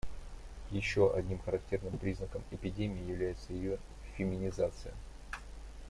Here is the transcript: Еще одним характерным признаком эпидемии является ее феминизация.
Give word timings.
Еще 0.71 1.13
одним 1.15 1.37
характерным 1.45 1.95
признаком 1.99 2.41
эпидемии 2.53 3.07
является 3.07 3.53
ее 3.53 3.77
феминизация. 4.17 4.95